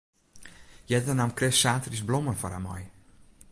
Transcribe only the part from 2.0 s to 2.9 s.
blommen foar har mei.